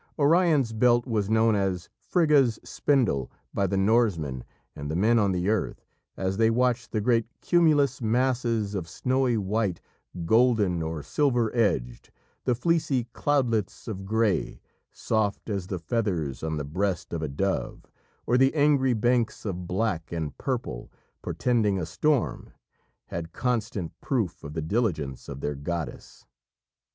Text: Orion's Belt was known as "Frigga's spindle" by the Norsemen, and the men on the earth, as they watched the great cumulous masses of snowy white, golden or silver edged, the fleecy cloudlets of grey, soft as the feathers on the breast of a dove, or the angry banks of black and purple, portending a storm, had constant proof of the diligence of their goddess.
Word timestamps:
Orion's 0.17 0.73
Belt 0.73 1.05
was 1.05 1.29
known 1.29 1.53
as 1.53 1.87
"Frigga's 1.99 2.57
spindle" 2.63 3.29
by 3.53 3.67
the 3.67 3.77
Norsemen, 3.77 4.43
and 4.75 4.89
the 4.89 4.95
men 4.95 5.19
on 5.19 5.31
the 5.31 5.47
earth, 5.47 5.85
as 6.17 6.37
they 6.37 6.49
watched 6.49 6.89
the 6.91 7.01
great 7.01 7.27
cumulous 7.39 8.01
masses 8.01 8.73
of 8.73 8.89
snowy 8.89 9.37
white, 9.37 9.79
golden 10.25 10.81
or 10.81 11.03
silver 11.03 11.55
edged, 11.55 12.09
the 12.45 12.55
fleecy 12.55 13.09
cloudlets 13.13 13.87
of 13.87 14.03
grey, 14.03 14.59
soft 14.91 15.51
as 15.51 15.67
the 15.67 15.77
feathers 15.77 16.41
on 16.41 16.57
the 16.57 16.65
breast 16.65 17.13
of 17.13 17.21
a 17.21 17.27
dove, 17.27 17.85
or 18.25 18.39
the 18.39 18.55
angry 18.55 18.93
banks 18.93 19.45
of 19.45 19.67
black 19.67 20.11
and 20.11 20.35
purple, 20.39 20.91
portending 21.21 21.77
a 21.77 21.85
storm, 21.85 22.53
had 23.09 23.33
constant 23.33 23.91
proof 24.01 24.43
of 24.43 24.53
the 24.55 24.63
diligence 24.63 25.29
of 25.29 25.41
their 25.41 25.53
goddess. 25.53 26.25